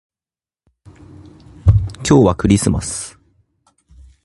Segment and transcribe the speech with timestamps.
[1.97, 3.19] 今日はクリスマス